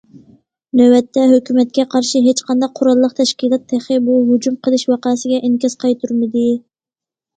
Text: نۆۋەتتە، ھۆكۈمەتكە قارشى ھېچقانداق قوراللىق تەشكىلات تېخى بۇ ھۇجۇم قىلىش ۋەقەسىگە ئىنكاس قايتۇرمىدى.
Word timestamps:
نۆۋەتتە، 0.79 1.25
ھۆكۈمەتكە 1.31 1.83
قارشى 1.95 2.21
ھېچقانداق 2.27 2.73
قوراللىق 2.79 3.15
تەشكىلات 3.19 3.67
تېخى 3.75 3.99
بۇ 4.09 4.17
ھۇجۇم 4.33 4.57
قىلىش 4.69 4.87
ۋەقەسىگە 4.95 5.41
ئىنكاس 5.49 5.77
قايتۇرمىدى. 5.85 6.49